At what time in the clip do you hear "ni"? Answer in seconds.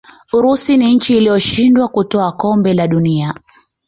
0.77-0.95